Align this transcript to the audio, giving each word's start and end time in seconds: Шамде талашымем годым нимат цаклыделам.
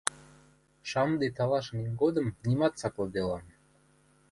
Шамде 0.89 1.27
талашымем 1.37 1.93
годым 2.01 2.27
нимат 2.47 2.73
цаклыделам. 2.79 3.43